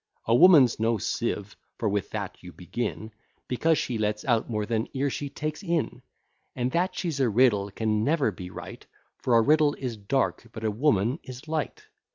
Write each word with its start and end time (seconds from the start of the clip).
A 0.25 0.33
woman's 0.33 0.79
no 0.79 0.97
sieve, 0.97 1.55
(for 1.77 1.87
with 1.87 2.09
that 2.09 2.41
you 2.41 2.51
begin,) 2.51 3.11
Because 3.47 3.77
she 3.77 3.99
lets 3.99 4.25
out 4.25 4.49
more 4.49 4.65
than 4.65 4.87
e'er 4.97 5.11
she 5.11 5.29
takes 5.29 5.61
in. 5.61 6.01
And 6.55 6.71
that 6.71 6.95
she's 6.95 7.19
a 7.19 7.29
riddle 7.29 7.69
can 7.69 8.03
never 8.03 8.31
be 8.31 8.49
right, 8.49 8.83
For 9.19 9.37
a 9.37 9.41
riddle 9.43 9.75
is 9.75 9.97
dark, 9.97 10.47
but 10.53 10.63
a 10.63 10.71
woman 10.71 11.19
is 11.21 11.47
light. 11.47 11.85